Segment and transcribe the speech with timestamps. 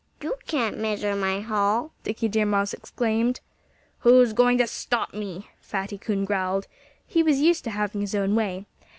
[0.19, 3.39] "You can't measure my hall!" Dickie Deer Mouse exclaimed.
[3.99, 6.65] "Who's going to stop me?" Fatty Coon growled.
[7.05, 8.65] He was used to having his own way.